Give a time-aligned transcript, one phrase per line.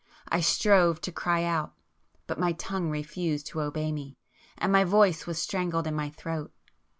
[0.29, 5.85] I strove to cry out,—but my tongue refused to obey me—and my voice was strangled
[5.85, 6.51] in my throat.